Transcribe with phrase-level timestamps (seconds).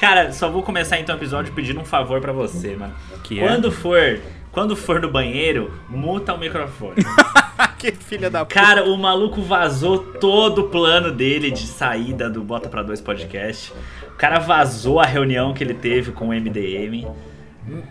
[0.00, 2.94] Cara, só vou começar então o episódio pedindo um favor pra você, mano.
[3.22, 3.46] Que é?
[3.46, 4.18] quando for,
[4.50, 7.04] quando for no banheiro, muta o microfone.
[7.78, 8.58] que filha da puta.
[8.58, 13.74] Cara, o maluco vazou todo o plano dele de saída do Bota Pra Dois podcast.
[14.06, 17.06] O cara vazou a reunião que ele teve com o MDM.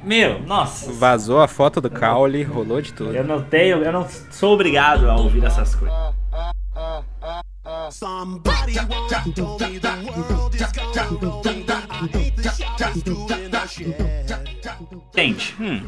[0.04, 0.92] Meu, nossa.
[0.92, 3.16] Vazou a foto do Caule, rolou de tudo.
[3.16, 6.19] Eu não tenho, eu não sou obrigado a ouvir essas coisas.
[7.92, 10.62] Somebody once told me the world is.
[10.62, 13.96] I hate the the shit.
[15.16, 15.82] Gente, hum,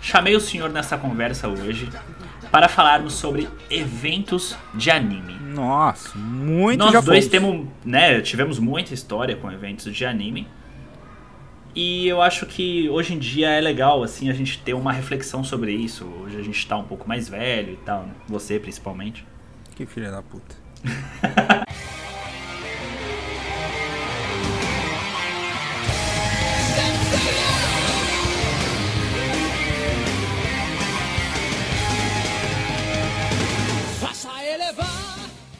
[0.00, 1.88] chamei o senhor nessa conversa hoje
[2.50, 5.34] para falarmos sobre eventos de anime.
[5.40, 10.46] Nossa, muito Nós dois temos, né, tivemos muita história com eventos de anime.
[11.74, 15.42] E eu acho que hoje em dia é legal assim a gente ter uma reflexão
[15.42, 16.04] sobre isso.
[16.22, 18.12] Hoje a gente tá um pouco mais velho e tal, né?
[18.26, 19.24] você principalmente.
[19.74, 20.67] Que filha da puta.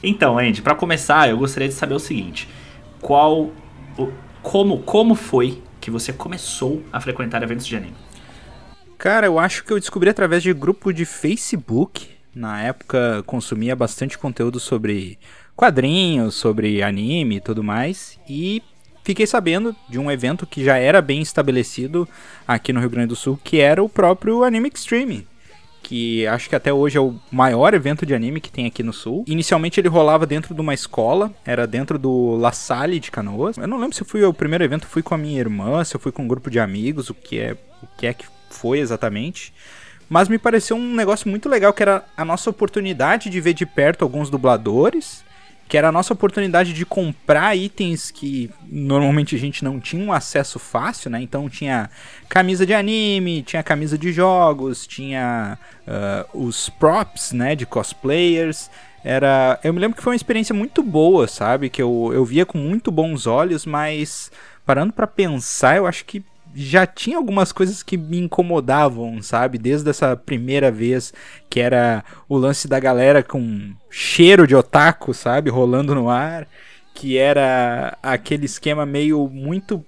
[0.02, 2.48] Então, Andy, pra começar, eu gostaria de saber o seguinte:
[3.00, 3.50] qual
[4.42, 7.94] como como foi que você começou a frequentar eventos de anime?
[8.96, 12.17] Cara, eu acho que eu descobri através de grupo de Facebook.
[12.38, 15.18] Na época consumia bastante conteúdo sobre
[15.56, 18.16] quadrinhos, sobre anime e tudo mais.
[18.28, 18.62] E
[19.02, 22.08] fiquei sabendo de um evento que já era bem estabelecido
[22.46, 25.26] aqui no Rio Grande do Sul, que era o próprio Anime Extreme.
[25.82, 28.92] Que acho que até hoje é o maior evento de anime que tem aqui no
[28.92, 29.24] sul.
[29.26, 33.56] Inicialmente ele rolava dentro de uma escola, era dentro do La Salle de Canoas.
[33.56, 36.00] Eu não lembro se fui o primeiro evento, fui com a minha irmã, se eu
[36.00, 39.52] fui com um grupo de amigos, o que é, o que é que foi exatamente.
[40.08, 43.66] Mas me pareceu um negócio muito legal, que era a nossa oportunidade de ver de
[43.66, 45.22] perto alguns dubladores,
[45.68, 50.12] que era a nossa oportunidade de comprar itens que normalmente a gente não tinha um
[50.12, 51.20] acesso fácil, né?
[51.20, 51.90] Então tinha
[52.26, 58.70] camisa de anime, tinha camisa de jogos, tinha ah, os props, né, de cosplayers.
[59.04, 61.68] Era, eu me lembro que foi uma experiência muito boa, sabe?
[61.68, 64.32] Que eu, eu via com muito bons olhos, mas
[64.64, 69.58] parando pra pensar, eu acho que já tinha algumas coisas que me incomodavam, sabe?
[69.58, 71.12] Desde essa primeira vez,
[71.48, 75.50] que era o lance da galera com cheiro de otaku, sabe?
[75.50, 76.46] Rolando no ar.
[76.94, 79.84] Que era aquele esquema meio muito.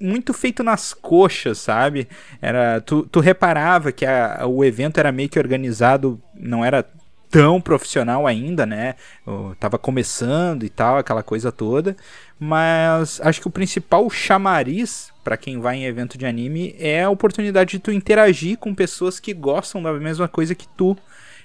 [0.00, 2.06] Muito feito nas coxas, sabe?
[2.40, 6.86] Era, tu, tu reparava que a- o evento era meio que organizado, não era
[7.30, 8.94] tão profissional ainda, né?
[9.26, 11.96] Eu tava começando e tal, aquela coisa toda.
[12.38, 17.10] Mas acho que o principal chamariz pra quem vai em evento de anime é a
[17.10, 20.96] oportunidade de tu interagir com pessoas que gostam da mesma coisa que tu.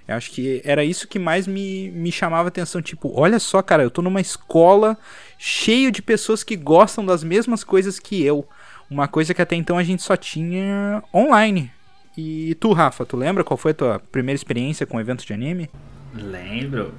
[0.08, 2.82] Eu acho que era isso que mais me, me chamava atenção.
[2.82, 4.98] Tipo, olha só, cara, eu tô numa escola
[5.38, 8.48] cheio de pessoas que gostam das mesmas coisas que eu.
[8.90, 11.72] Uma coisa que até então a gente só tinha online.
[12.18, 15.70] E tu, Rafa, tu lembra qual foi a tua primeira experiência com evento de anime?
[16.14, 16.94] Lembro.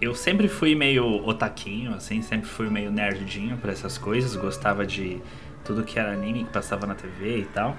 [0.00, 5.20] Eu sempre fui meio otaquinho, assim, sempre fui meio nerdinho pra essas coisas, gostava de
[5.62, 7.76] tudo que era anime que passava na TV e tal.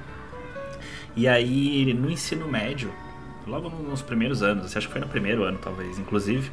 [1.16, 2.94] E aí, no ensino médio,
[3.47, 6.52] logo nos primeiros anos, assim, acho que foi no primeiro ano, talvez, inclusive,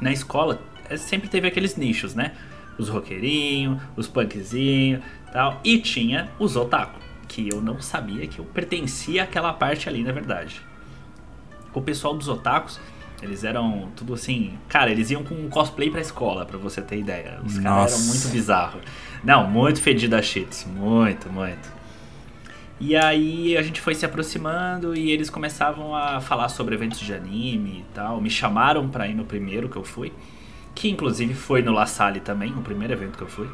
[0.00, 0.58] na escola,
[0.88, 2.34] eh, sempre teve aqueles nichos, né?
[2.78, 5.02] Os roqueirinhos, os punkzinhos
[5.32, 5.60] tal.
[5.62, 6.98] E tinha os otaku,
[7.28, 10.60] que eu não sabia que eu pertencia àquela parte ali, na verdade.
[11.74, 12.80] O pessoal dos otakus,
[13.22, 14.58] eles eram tudo assim.
[14.68, 17.40] Cara, eles iam com um cosplay pra escola, pra você ter ideia.
[17.44, 18.82] Os caras eram muito bizarros.
[19.22, 20.66] Não, muito fedido a cheats.
[20.66, 21.78] Muito, muito.
[22.80, 27.12] E aí a gente foi se aproximando e eles começavam a falar sobre eventos de
[27.12, 28.20] anime e tal.
[28.20, 30.12] Me chamaram pra ir no primeiro que eu fui.
[30.74, 33.50] Que inclusive foi no La Salle também, o primeiro evento que eu fui.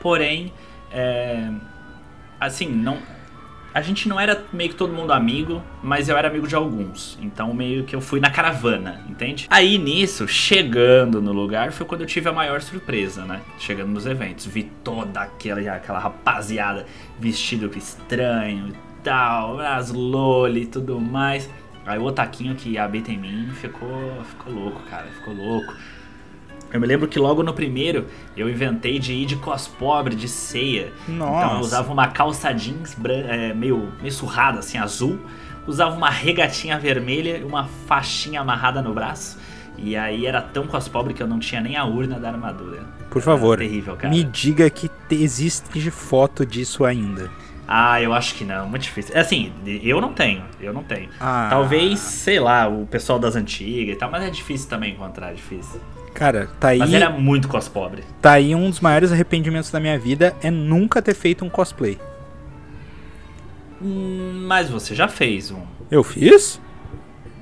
[0.00, 0.52] Porém,
[0.90, 1.50] é,
[2.40, 2.98] assim, não.
[3.74, 7.18] A gente não era meio que todo mundo amigo, mas eu era amigo de alguns.
[7.20, 9.48] Então meio que eu fui na caravana, entende?
[9.50, 13.40] Aí nisso, chegando no lugar, foi quando eu tive a maior surpresa, né?
[13.58, 14.46] Chegando nos eventos.
[14.46, 16.86] Vi toda aquela, aquela rapaziada
[17.18, 21.50] vestido estranho e tal, as loli e tudo mais.
[21.84, 25.74] Aí o otaquinho que habita em mim ficou, ficou louco, cara, ficou louco.
[26.74, 28.06] Eu me lembro que logo no primeiro
[28.36, 30.92] eu inventei de ir de cos pobre, de ceia.
[31.08, 31.60] Então eu Nossa.
[31.60, 32.96] usava uma calça jeans
[33.28, 35.20] é, meio, meio surrada, assim, azul.
[35.68, 39.38] Usava uma regatinha vermelha e uma faixinha amarrada no braço.
[39.78, 42.82] E aí era tão cos pobre que eu não tinha nem a urna da armadura.
[43.08, 44.12] Por favor, Era terrível, cara.
[44.12, 47.30] me diga que te- existe foto disso ainda.
[47.68, 49.14] Ah, eu acho que não, muito difícil.
[49.14, 51.08] É Assim, eu não tenho, eu não tenho.
[51.20, 51.46] Ah.
[51.48, 55.34] Talvez, sei lá, o pessoal das antigas e tal, mas é difícil também encontrar, é
[55.34, 55.80] difícil.
[56.14, 58.04] Cara, tá aí, Mas era muito cos pobre.
[58.22, 61.98] tá aí um dos maiores arrependimentos da minha vida é nunca ter feito um cosplay.
[63.82, 65.62] Hum, Mas você já fez um.
[65.90, 66.60] Eu fiz?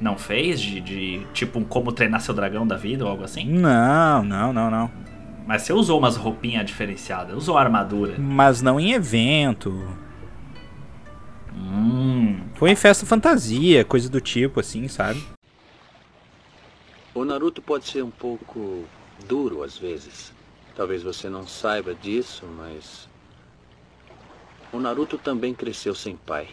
[0.00, 0.60] Não fez?
[0.60, 3.46] De, de tipo um como treinar seu dragão da vida ou algo assim?
[3.46, 4.90] Não, não, não, não.
[5.46, 8.14] Mas você usou umas roupinhas diferenciadas, usou armadura.
[8.18, 9.86] Mas não em evento.
[11.54, 12.40] Hum.
[12.54, 15.20] Foi em festa fantasia, coisa do tipo, assim, sabe?
[17.14, 18.84] O Naruto pode ser um pouco
[19.28, 20.32] duro às vezes.
[20.74, 23.08] Talvez você não saiba disso, mas.
[24.72, 26.48] O Naruto também cresceu sem pai.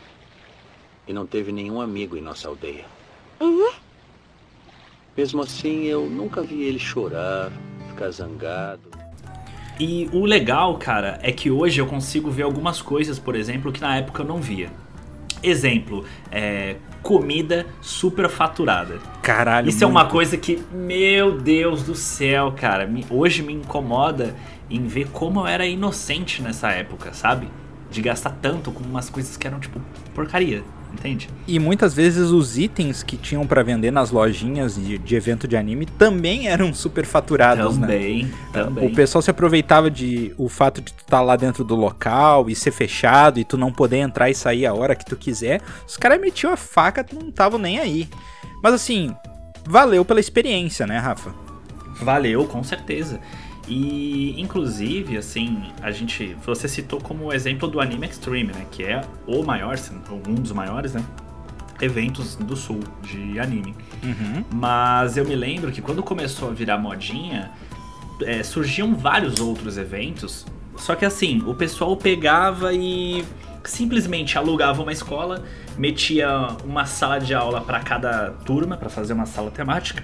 [1.08, 2.86] E não teve nenhum amigo em nossa aldeia.
[5.16, 7.52] Mesmo assim, eu nunca vi ele chorar,
[7.88, 8.90] ficar zangado.
[9.80, 13.80] E o legal, cara, é que hoje eu consigo ver algumas coisas, por exemplo, que
[13.80, 14.70] na época eu não via.
[15.42, 18.98] Exemplo, é, comida superfaturada.
[19.22, 19.70] Caralho.
[19.70, 24.36] Isso é uma coisa que, meu Deus do céu, cara, me- hoje me incomoda
[24.70, 27.48] em ver como eu era inocente nessa época, sabe?
[27.90, 29.80] De gastar tanto com umas coisas que eram tipo
[30.14, 30.64] porcaria,
[30.94, 31.30] entende?
[31.48, 35.56] E muitas vezes os itens que tinham pra vender nas lojinhas de, de evento de
[35.56, 37.88] anime também eram super faturados, né?
[37.88, 38.88] Também, também.
[38.88, 42.56] O pessoal se aproveitava de o fato de tu estar lá dentro do local e
[42.56, 45.62] ser fechado e tu não poder entrar e sair a hora que tu quiser.
[45.88, 48.10] Os caras metiam a faca, tu não estavam nem aí.
[48.62, 49.16] Mas assim,
[49.66, 51.34] valeu pela experiência, né, Rafa?
[52.02, 53.20] Valeu, com certeza.
[53.70, 56.36] E, inclusive, assim, a gente.
[56.44, 58.66] Você citou como exemplo do Anime Extreme, né?
[58.72, 59.78] Que é o maior,
[60.28, 61.06] um dos maiores, né?
[61.80, 63.76] Eventos do sul de anime.
[64.04, 64.44] Uhum.
[64.52, 67.52] Mas eu me lembro que quando começou a virar modinha,
[68.24, 70.48] é, surgiam vários outros eventos.
[70.76, 73.24] Só que assim, o pessoal pegava e
[73.64, 75.44] simplesmente alugava uma escola,
[75.78, 76.30] metia
[76.66, 80.04] uma sala de aula para cada turma, para fazer uma sala temática.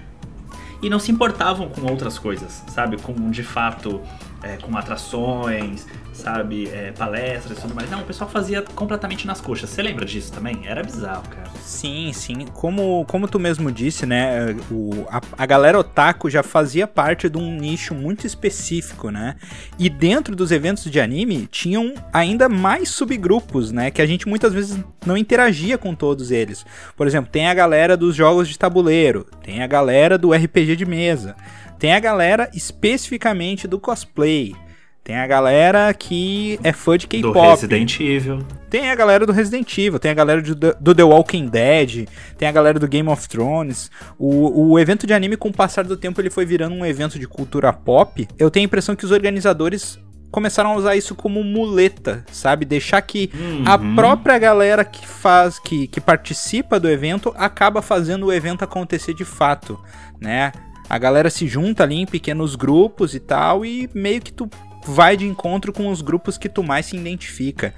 [0.86, 3.02] E não se importavam com outras coisas, sabe?
[3.02, 4.00] Com de fato,
[4.46, 6.70] é, com atrações, sabe?
[6.70, 7.90] É, palestras e tudo mais.
[7.90, 9.70] Não, o pessoal fazia completamente nas coxas.
[9.70, 10.62] Você lembra disso também?
[10.66, 11.50] Era bizarro, cara.
[11.60, 12.46] Sim, sim.
[12.54, 14.56] Como, como tu mesmo disse, né?
[14.72, 19.36] O, a, a galera otaku já fazia parte de um nicho muito específico, né?
[19.80, 23.90] E dentro dos eventos de anime tinham ainda mais subgrupos, né?
[23.90, 26.66] Que a gente muitas vezes não interagia com todos eles.
[26.96, 30.86] Por exemplo, tem a galera dos jogos de tabuleiro, tem a galera do RPG de
[30.86, 31.36] mesa,
[31.80, 34.56] tem a galera especificamente do cosplay.
[35.04, 37.48] Tem a galera que é fã de Do K-pop.
[37.52, 38.40] Resident Evil.
[38.72, 42.08] Tem a galera do Resident Evil, tem a galera do, do The Walking Dead,
[42.40, 43.92] tem a galera do Game of Thrones.
[44.18, 47.20] O, o evento de anime, com o passar do tempo, ele foi virando um evento
[47.20, 48.28] de cultura pop.
[48.40, 50.00] Eu tenho a impressão que os organizadores
[50.32, 52.66] começaram a usar isso como muleta, sabe?
[52.66, 53.30] Deixar que
[53.64, 53.96] a Uhum.
[53.96, 59.24] própria galera que faz, que, que participa do evento, acaba fazendo o evento acontecer de
[59.24, 59.80] fato,
[60.20, 60.52] né?
[60.90, 64.50] A galera se junta ali em pequenos grupos e tal, e meio que tu
[64.88, 67.74] vai de encontro com os grupos que tu mais se identifica.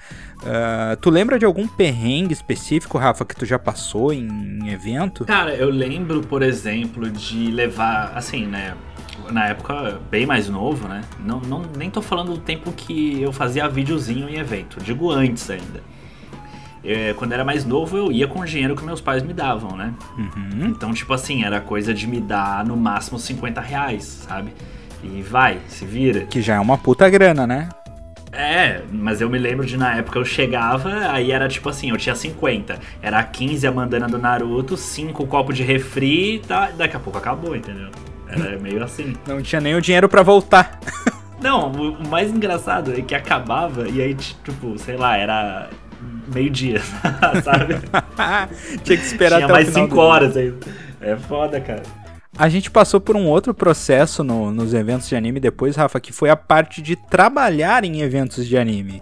[0.46, 5.26] Ah, tu lembra de algum perrengue específico, Rafa, que tu já passou em, em evento?
[5.26, 8.76] Cara, eu lembro, por exemplo, de levar, assim, né?
[9.32, 11.02] Na época, bem mais novo, né?
[11.20, 15.50] Não, não, nem tô falando do tempo que eu fazia videozinho em evento, digo antes
[15.50, 15.82] ainda.
[16.88, 19.76] É, quando era mais novo, eu ia com o dinheiro que meus pais me davam,
[19.76, 19.94] né?
[20.18, 20.68] Uhum.
[20.68, 24.54] Então, tipo assim, era coisa de me dar no máximo 50 reais, sabe?
[25.04, 26.22] E vai, se vira.
[26.22, 27.68] Que já é uma puta grana, né?
[28.32, 31.98] É, mas eu me lembro de na época eu chegava, aí era tipo assim, eu
[31.98, 32.80] tinha 50.
[33.02, 37.54] Era 15 a mandana do Naruto, 5 copo de refri, tá, daqui a pouco acabou,
[37.54, 37.90] entendeu?
[38.30, 39.14] Era meio assim.
[39.28, 40.80] Não tinha nem o dinheiro pra voltar.
[41.42, 45.70] Não, o, o mais engraçado é que acabava e aí, tipo, sei lá, era
[46.34, 46.82] meio-dia,
[47.44, 47.76] sabe?
[48.84, 50.58] tinha que esperar Tinha até mais o final 5 do- horas ainda.
[51.02, 51.84] É foda, cara.
[52.38, 56.14] A gente passou por um outro processo no- nos eventos de anime depois, Rafa, que
[56.14, 59.02] foi a parte de trabalhar em eventos de anime.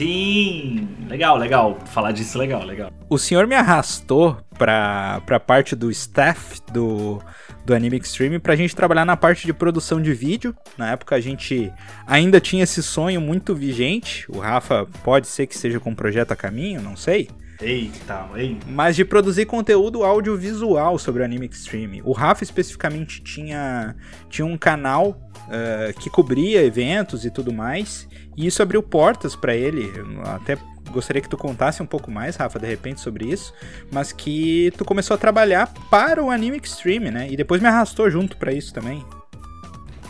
[0.00, 1.78] Sim, legal, legal.
[1.84, 2.90] Falar disso legal, legal.
[3.06, 7.22] O senhor me arrastou pra, pra parte do staff do,
[7.66, 10.56] do Anime Extreme pra gente trabalhar na parte de produção de vídeo.
[10.78, 11.70] Na época a gente
[12.06, 14.24] ainda tinha esse sonho muito vigente.
[14.30, 17.28] O Rafa pode ser que esteja com um projeto a caminho, não sei.
[17.60, 18.66] Eita, eita.
[18.68, 22.00] Mas de produzir conteúdo audiovisual sobre o Anime Extreme.
[22.04, 23.94] O Rafa especificamente tinha,
[24.28, 28.08] tinha um canal eh, que cobria eventos e tudo mais.
[28.36, 29.92] E isso abriu portas pra ele.
[29.94, 30.56] Eu até
[30.90, 33.52] gostaria que tu contasse um pouco mais, Rafa, de repente, sobre isso.
[33.92, 37.28] Mas que tu começou a trabalhar para o Anime Extreme, né?
[37.30, 39.04] E depois me arrastou junto pra isso também.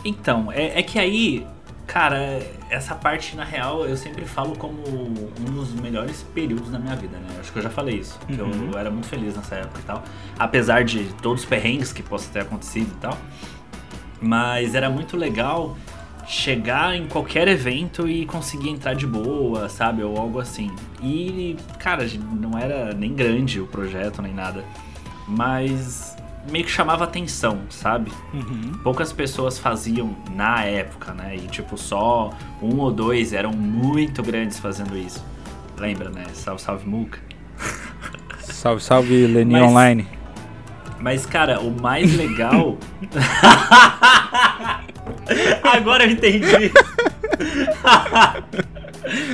[0.03, 1.45] Então, é, é que aí,
[1.91, 6.95] cara, essa parte na real eu sempre falo como um dos melhores períodos da minha
[6.95, 7.27] vida, né?
[7.39, 8.17] Acho que eu já falei isso.
[8.27, 8.69] Que Uhum.
[8.71, 10.03] eu era muito feliz nessa época e tal.
[10.39, 13.17] Apesar de todos os perrengues que possam ter acontecido e tal.
[14.21, 15.75] Mas era muito legal
[16.27, 20.01] chegar em qualquer evento e conseguir entrar de boa, sabe?
[20.01, 20.71] Ou algo assim.
[21.01, 22.07] E, cara,
[22.39, 24.63] não era nem grande o projeto nem nada.
[25.27, 26.10] Mas
[26.49, 28.11] meio que chamava atenção, sabe?
[28.33, 28.71] Uhum.
[28.83, 31.35] Poucas pessoas faziam na época, né?
[31.35, 32.31] E tipo, só
[32.61, 35.23] um ou dois eram muito grandes fazendo isso.
[35.77, 36.25] Lembra, né?
[36.33, 37.19] Salve, salve, Muca.
[38.41, 40.07] Salve, salve, Lenin Mas- Online.
[40.99, 42.77] Mas, cara, o mais legal.
[45.63, 46.45] Agora eu entendi.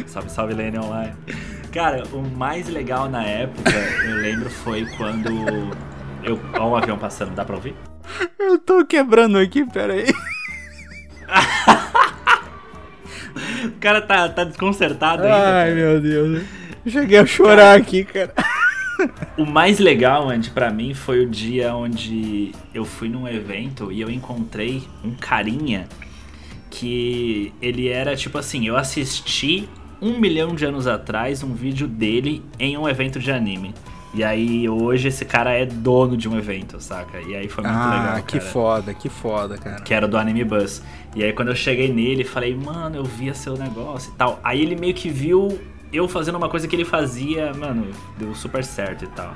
[0.07, 1.13] salve, salve, Lane Online.
[1.73, 3.71] Cara, o mais legal na época,
[4.05, 5.29] eu lembro, foi quando.
[6.27, 6.39] Eu...
[6.53, 7.73] Ó, um avião passando, dá pra ouvir?
[8.37, 10.05] Eu tô quebrando aqui, peraí.
[13.63, 15.35] O cara tá, tá desconcertado ainda.
[15.35, 15.75] Ai, cara.
[15.75, 16.43] meu Deus.
[16.85, 18.33] Eu cheguei a chorar aqui, cara.
[19.37, 24.01] O mais legal, Andy, pra mim foi o dia onde eu fui num evento e
[24.01, 25.87] eu encontrei um carinha
[26.71, 29.69] que ele era tipo assim, eu assisti
[30.01, 33.73] um milhão de anos atrás um vídeo dele em um evento de anime.
[34.17, 37.21] E aí hoje esse cara é dono de um evento, saca?
[37.21, 38.23] E aí foi muito ah, legal.
[38.23, 38.51] que cara.
[38.51, 39.81] foda, que foda, cara.
[39.81, 40.81] Que era do Anime Bus.
[41.15, 44.39] E aí quando eu cheguei nele, falei, mano, eu via seu negócio e tal.
[44.43, 45.59] Aí ele meio que viu
[45.93, 49.35] eu fazendo uma coisa que ele fazia, mano, deu super certo e tal.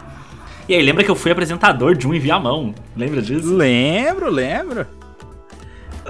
[0.67, 2.73] E aí, lembra que eu fui apresentador de um Envia Mão?
[2.97, 3.53] Lembra disso?
[3.53, 4.87] Lembro, lembro.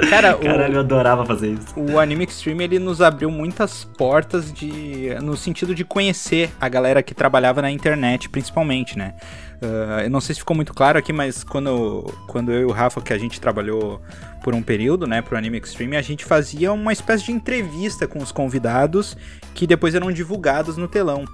[0.09, 1.67] Cara, o- Caralho, eu adorava fazer isso.
[1.77, 7.03] o Anime Extreme ele nos abriu muitas portas de no sentido de conhecer a galera
[7.03, 9.13] que trabalhava na internet, principalmente, né?
[9.61, 12.71] Ah, eu não sei se ficou muito claro aqui, mas quando, quando eu e o
[12.71, 14.01] Rafa, que a gente trabalhou
[14.43, 18.17] por um período, né, pro Anime Extreme, a gente fazia uma espécie de entrevista com
[18.19, 19.15] os convidados
[19.53, 21.25] que depois eram divulgados no telão.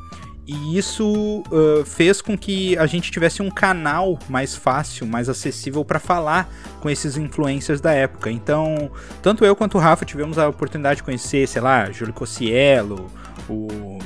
[0.48, 5.84] E isso ah, fez com que a gente tivesse um canal mais fácil, mais acessível
[5.84, 6.50] para falar
[6.80, 8.32] com esses influencers da época.
[8.32, 8.90] Então,
[9.22, 13.12] tanto eu quanto o Rafa tivemos a oportunidade de conhecer, sei lá, Júlio Cossiello,
[13.50, 14.00] o.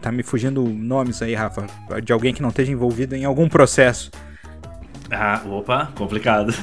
[0.00, 1.66] Tá me fugindo nomes aí, Rafa,
[2.02, 4.10] de alguém que não esteja envolvido em algum processo.
[5.10, 6.54] Ah, opa, complicado.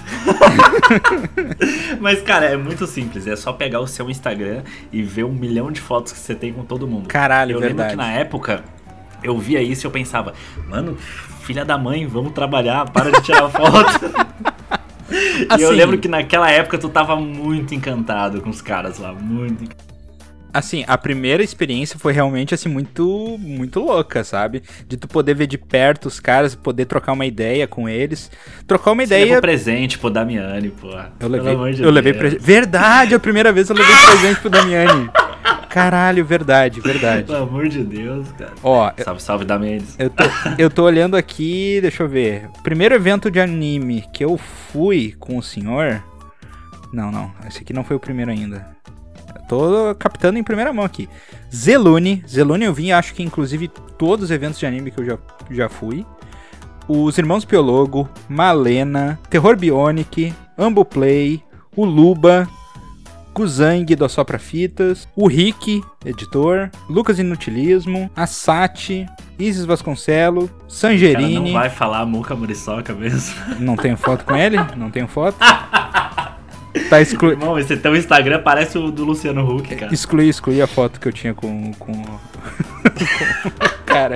[2.01, 3.27] Mas, cara, é muito simples.
[3.27, 6.51] É só pegar o seu Instagram e ver um milhão de fotos que você tem
[6.51, 7.07] com todo mundo.
[7.07, 7.89] Caralho, eu verdade.
[7.89, 8.63] lembro que na época
[9.23, 10.33] eu via isso e eu pensava,
[10.67, 10.97] mano,
[11.41, 14.05] filha da mãe, vamos trabalhar, para de tirar foto.
[15.57, 19.13] e eu Assim- lembro que naquela época tu tava muito encantado com os caras lá,
[19.13, 19.87] muito encantado.
[20.53, 24.63] Assim, a primeira experiência foi realmente assim muito muito louca, sabe?
[24.87, 28.31] De tu poder ver de perto os caras, poder trocar uma ideia com eles,
[28.65, 29.25] trocar uma Você ideia.
[29.25, 30.87] levou presente pro Damiani, pô.
[30.89, 32.41] Eu Pelo levei, amor de eu levei presente.
[32.41, 35.09] Verdade, a primeira vez eu levei presente pro Damiani.
[35.69, 37.23] Caralho, verdade, verdade.
[37.23, 38.53] Pelo amor de Deus, cara.
[38.63, 39.85] Ó, Salve, salve, Damiani.
[39.99, 40.23] Eu tô,
[40.57, 42.49] eu tô olhando aqui, deixa eu ver.
[42.63, 46.03] Primeiro evento de anime que eu fui com o senhor.
[46.91, 47.31] Não, não.
[47.47, 48.65] Esse aqui não foi o primeiro ainda.
[49.35, 51.09] Eu tô captando em primeira mão aqui.
[51.53, 52.23] Zelune.
[52.27, 55.17] Zelune eu vim, acho que inclusive todos os eventos de anime que eu já,
[55.51, 56.05] já fui.
[56.87, 61.43] Os Irmãos Piologo, Malena, Terror Bionic, Ambuplay,
[61.75, 62.47] o Luba,
[63.37, 69.05] Kuzang do Assopra Fitas, o Rick, editor, Lucas Inutilismo, a Sati,
[69.37, 71.35] Isis Vasconcelo, Cara, Sangerini.
[71.35, 73.35] não vai falar Muca Muriçoca mesmo.
[73.59, 74.57] Não tenho foto com ele?
[74.75, 75.37] Não tenho foto?
[76.89, 77.31] Tá exclu...
[77.31, 79.91] Irmão, esse teu Instagram parece o do Luciano Huck, cara.
[79.91, 81.73] excluí, excluí a foto que eu tinha com.
[81.73, 81.91] com...
[82.03, 82.19] com-
[83.85, 84.15] Cara.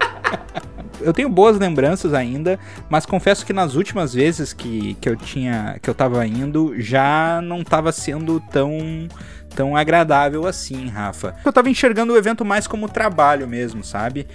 [1.02, 5.78] Eu tenho boas lembranças ainda, mas confesso que nas últimas vezes que, que eu tinha.
[5.82, 9.08] que eu tava indo, já não tava sendo tão.
[9.56, 11.36] tão agradável assim, Rafa.
[11.44, 14.28] Eu tava enxergando o evento mais como trabalho mesmo, sabe?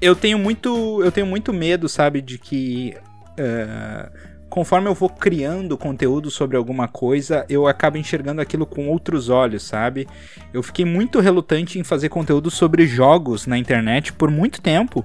[0.00, 1.02] Eu tenho muito.
[1.02, 2.96] Eu tenho muito medo, sabe, de que.
[3.36, 4.10] eh,
[4.52, 9.62] conforme eu vou criando conteúdo sobre alguma coisa, eu acabo enxergando aquilo com outros olhos,
[9.62, 10.06] sabe?
[10.52, 15.02] Eu fiquei muito relutante em fazer conteúdo sobre jogos na internet por muito tempo,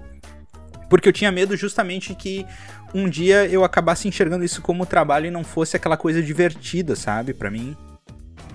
[0.90, 2.46] porque eu tinha medo justamente que
[2.94, 7.34] um dia eu acabasse enxergando isso como trabalho e não fosse aquela coisa divertida, sabe,
[7.34, 7.76] Pra mim.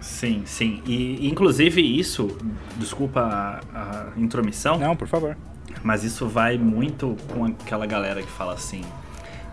[0.01, 0.83] Sim, sim.
[0.85, 2.37] E inclusive isso,
[2.77, 3.21] desculpa
[3.73, 5.37] a, a intromissão, Não, por favor.
[5.85, 8.81] mas isso vai muito com aquela galera que fala assim: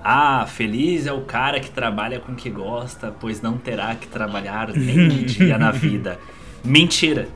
[0.03, 4.07] Ah, feliz é o cara que trabalha com o que gosta, pois não terá que
[4.07, 6.17] trabalhar nem um dia na vida.
[6.63, 7.27] Mentira.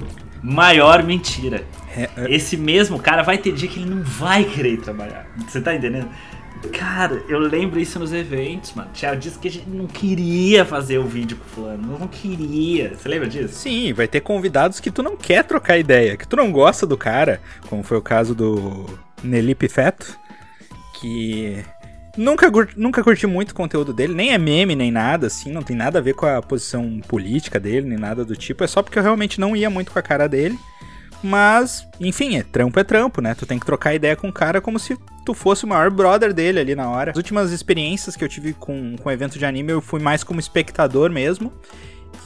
[0.44, 1.64] Maior mentira.
[1.96, 5.26] É, é, Esse mesmo cara vai ter dia que ele não vai querer trabalhar.
[5.48, 6.10] Você tá entendendo?
[6.72, 8.90] Cara, eu lembro isso nos eventos, mano.
[8.94, 12.00] Tinha dias que a gente não queria fazer o vídeo com o fulano.
[12.00, 12.96] Não queria.
[12.96, 13.54] Você lembra disso?
[13.56, 16.98] Sim, vai ter convidados que tu não quer trocar ideia, que tu não gosta do
[16.98, 18.86] cara, como foi o caso do
[19.22, 20.18] Nelipe Feto,
[21.00, 21.64] que
[22.16, 25.76] Nunca, nunca curti muito o conteúdo dele, nem é meme, nem nada, assim, não tem
[25.76, 28.64] nada a ver com a posição política dele, nem nada do tipo.
[28.64, 30.58] É só porque eu realmente não ia muito com a cara dele.
[31.24, 33.34] Mas, enfim, é trampo é trampo, né?
[33.34, 36.34] Tu tem que trocar ideia com o cara como se tu fosse o maior brother
[36.34, 37.12] dele ali na hora.
[37.12, 40.40] As últimas experiências que eu tive com, com evento de anime, eu fui mais como
[40.40, 41.52] espectador mesmo.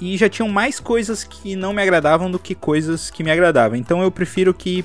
[0.01, 3.77] E já tinham mais coisas que não me agradavam do que coisas que me agradavam.
[3.77, 4.83] Então eu prefiro que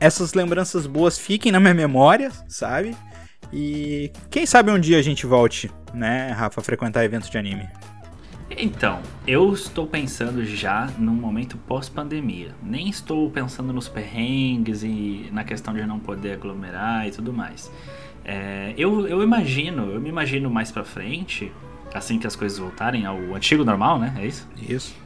[0.00, 2.96] essas lembranças boas fiquem na minha memória, sabe?
[3.56, 7.68] E quem sabe um dia a gente volte, né, Rafa, a frequentar eventos de anime.
[8.50, 12.52] Então, eu estou pensando já num momento pós-pandemia.
[12.60, 17.70] Nem estou pensando nos perrengues e na questão de não poder aglomerar e tudo mais.
[18.24, 21.52] É, eu, eu imagino, eu me imagino mais pra frente,
[21.94, 24.14] assim que as coisas voltarem ao antigo normal, né?
[24.18, 24.48] É isso?
[24.68, 24.96] Isso.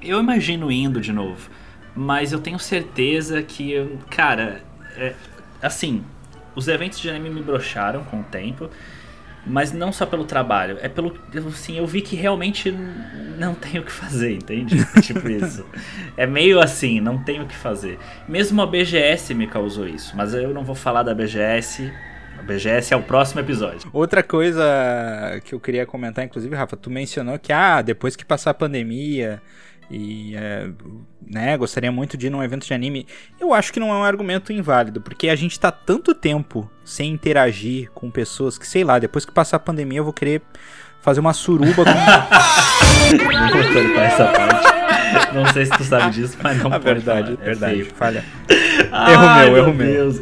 [0.00, 1.48] Eu imagino indo de novo,
[1.96, 4.62] mas eu tenho certeza que, cara,
[4.96, 5.14] é,
[5.62, 6.04] assim,
[6.54, 8.68] os eventos de anime me broxaram com o tempo,
[9.44, 11.18] mas não só pelo trabalho, é pelo,
[11.48, 12.70] assim, eu vi que realmente
[13.38, 14.84] não tenho o que fazer, entende?
[15.02, 15.66] tipo isso.
[16.16, 17.98] É meio assim, não tenho o que fazer.
[18.28, 21.92] Mesmo a BGS me causou isso, mas eu não vou falar da BGS.
[22.38, 23.90] A BGS é o próximo episódio.
[23.92, 24.64] Outra coisa
[25.44, 29.42] que eu queria comentar, inclusive, Rafa, tu mencionou que, ah, depois que passar a pandemia
[29.92, 30.70] e, é,
[31.24, 33.06] né, gostaria muito de ir num evento de anime.
[33.38, 37.12] Eu acho que não é um argumento inválido, porque a gente tá tanto tempo sem
[37.12, 40.40] interagir com pessoas que, sei lá, depois que passar a pandemia eu vou querer
[41.02, 41.90] fazer uma suruba com
[43.12, 45.34] Não vou essa parte.
[45.34, 47.42] Não sei se tu sabe disso, mas não a pode verdade, falar.
[47.42, 47.94] É verdade, feio.
[47.94, 48.24] falha.
[48.90, 49.86] Ai, meu, erro meu.
[49.86, 50.20] Deus.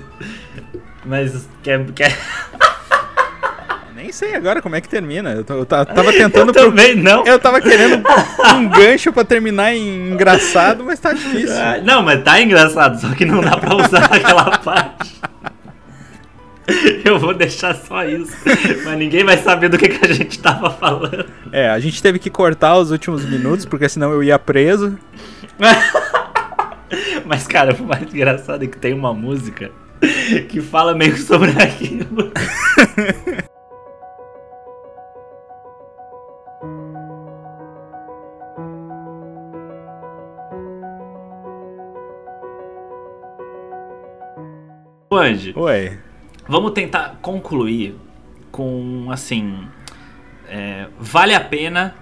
[1.05, 2.17] Mas quer, quer...
[4.11, 5.31] Nem sei agora como é que termina.
[5.31, 7.25] Eu, eu ta- tava tentando Eu também não.
[7.25, 8.03] Eu tava querendo
[8.57, 11.55] um gancho pra terminar em engraçado, mas tá difícil.
[11.57, 15.15] Ah, Não, mas tá engraçado, só que não dá pra usar aquela parte.
[17.05, 18.33] Eu vou deixar só isso.
[18.85, 21.25] Mas ninguém vai saber do que, que a gente tava falando.
[21.53, 24.99] É, a gente teve que cortar os últimos minutos, porque senão eu ia preso.
[27.25, 29.71] Mas, cara, o mais engraçado é que tem uma música
[30.49, 32.33] que fala meio sobre aquilo.
[45.31, 45.99] Andy, Ué,
[46.49, 47.97] vamos tentar concluir
[48.51, 49.67] com, assim,
[50.49, 51.95] é, vale a pena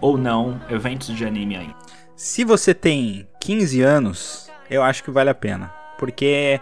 [0.00, 1.84] ou não eventos de anime ainda?
[2.16, 5.72] se você tem 15 anos, eu acho que vale a pena.
[5.98, 6.60] Porque,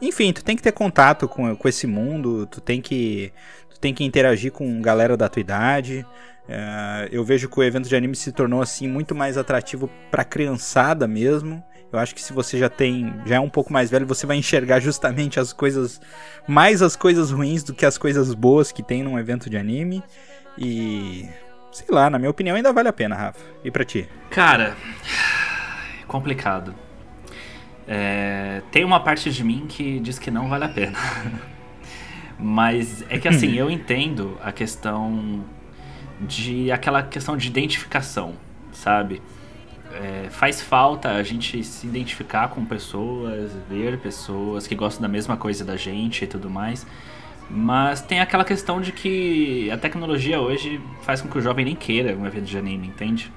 [0.00, 3.32] enfim, tu tem que ter contato com, com esse mundo, tu tem que,
[3.68, 6.04] tu tem que interagir com galera da tua idade.
[6.48, 10.24] É, eu vejo que o evento de anime se tornou assim muito mais atrativo pra
[10.24, 11.62] criançada mesmo.
[11.92, 14.36] Eu acho que se você já tem, já é um pouco mais velho, você vai
[14.36, 16.00] enxergar justamente as coisas,
[16.46, 20.02] mais as coisas ruins do que as coisas boas que tem num evento de anime.
[20.56, 21.28] E
[21.72, 23.40] sei lá, na minha opinião ainda vale a pena, Rafa.
[23.64, 24.08] E pra ti?
[24.30, 24.76] Cara,
[26.06, 26.74] complicado.
[27.88, 30.98] É, tem uma parte de mim que diz que não vale a pena.
[32.38, 35.44] Mas é que assim, eu entendo a questão
[36.20, 38.34] de aquela questão de identificação,
[38.72, 39.22] sabe?
[39.92, 45.36] É, faz falta a gente se identificar com pessoas, ver pessoas que gostam da mesma
[45.36, 46.86] coisa da gente e tudo mais.
[47.48, 51.74] Mas tem aquela questão de que a tecnologia hoje faz com que o jovem nem
[51.74, 53.32] queira um evento de anime, entende?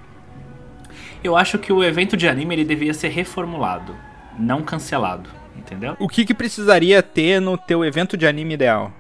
[1.23, 3.95] Eu acho que o evento de anime ele devia ser reformulado,
[4.37, 5.95] não cancelado, entendeu?
[5.99, 8.93] O que, que precisaria ter no teu evento de anime ideal?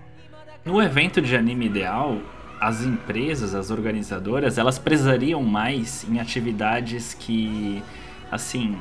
[0.65, 2.17] No evento de anime ideal,
[2.63, 7.83] as empresas, as organizadoras, elas precisariam mais em atividades que,
[8.31, 8.77] assim,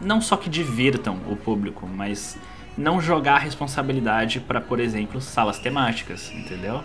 [0.00, 2.38] não só que divirtam o público, mas
[2.78, 6.82] não jogar a responsabilidade para, por exemplo, salas temáticas, entendeu?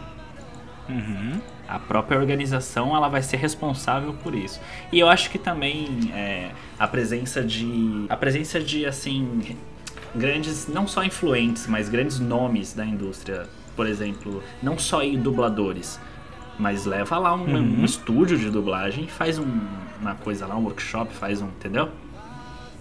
[0.90, 1.40] Uhum.
[1.70, 4.60] A própria organização ela vai ser responsável por isso.
[4.92, 9.56] E eu acho que também é, a presença de a presença de assim
[10.14, 16.00] grandes não só influentes, mas grandes nomes da indústria, por exemplo, não só dubladores,
[16.60, 17.82] mas leva lá um, Uhum.
[17.82, 19.60] um estúdio de dublagem, faz um-
[20.02, 21.90] uma coisa lá, um workshop, faz um, entendeu?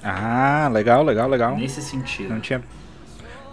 [0.03, 1.57] Ah, legal, legal, legal.
[1.57, 2.29] Nesse sentido.
[2.31, 2.63] Não tinha,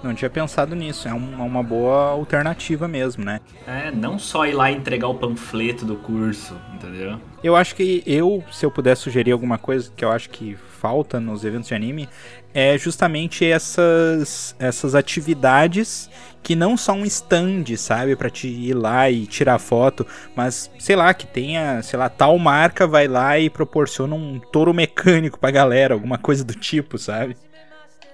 [0.03, 1.07] não tinha pensado nisso.
[1.07, 3.39] É um- uma boa alternativa mesmo, né?
[3.65, 7.19] É, não só ir lá e entregar o panfleto do curso, entendeu?
[7.43, 11.19] Eu acho que eu, se eu puder sugerir alguma coisa que eu acho que falta
[11.19, 12.09] nos eventos de anime,
[12.53, 16.09] é justamente essas, essas atividades
[16.43, 18.15] que não são um stand, sabe?
[18.15, 22.37] Pra te ir lá e tirar foto, mas sei lá, que tenha, sei lá, tal
[22.37, 27.37] marca vai lá e proporciona um touro mecânico pra galera, alguma coisa do tipo, sabe?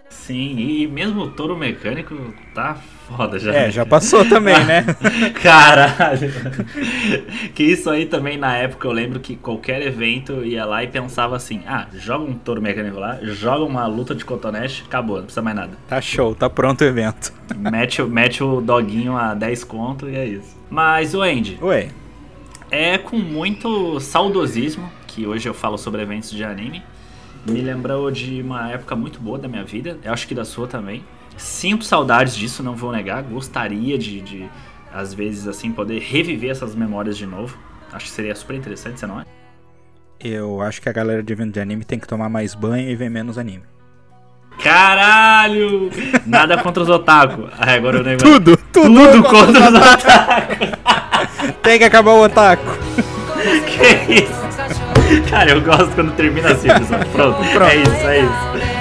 [0.09, 3.53] Sim, e mesmo o touro mecânico tá foda já.
[3.53, 4.83] É, já passou também, né?
[5.41, 6.31] Caralho.
[7.55, 10.87] que isso aí também na época eu lembro que qualquer evento eu ia lá e
[10.87, 15.23] pensava assim: ah, joga um touro mecânico lá, joga uma luta de cotonete, acabou, não
[15.23, 15.71] precisa mais nada.
[15.87, 17.33] Tá show, tá pronto o evento.
[17.57, 20.55] Mete, o- mete o doguinho a 10 conto e é isso.
[20.69, 21.87] Mas o Andy, Ué,
[22.69, 26.83] é com muito saudosismo que hoje eu falo sobre eventos de anime.
[27.49, 30.67] Me lembrou de uma época muito boa da minha vida, eu acho que da sua
[30.67, 31.01] também.
[31.37, 33.21] Sinto saudades disso, não vou negar.
[33.23, 34.49] Gostaria de, de,
[34.93, 37.57] às vezes, assim, poder reviver essas memórias de novo.
[37.93, 39.25] Acho que seria super interessante, você não é?
[40.19, 42.95] eu acho que a galera de evento de anime tem que tomar mais banho e
[42.95, 43.63] ver menos anime.
[44.61, 45.91] Caralho!
[46.25, 47.47] Nada contra os otaku.
[47.59, 48.25] Ah, agora eu lembro.
[48.25, 50.55] Tudo, tudo, Tudo contra os otaku.
[51.61, 52.65] Tem que acabar o otaku.
[53.67, 55.29] Que isso?
[55.29, 56.99] Cara, eu gosto quando termina assim, pessoal.
[57.13, 58.76] Pronto, é isso, é isso.